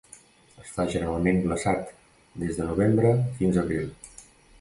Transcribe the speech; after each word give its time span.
Està 0.61 0.85
generalment 0.93 1.41
glaçat 1.43 1.91
des 2.45 2.57
de 2.61 2.65
novembre 2.71 3.13
fins 3.37 3.61
a 3.61 3.65
abril. 3.67 3.93